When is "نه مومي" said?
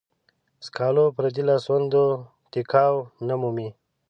3.27-3.69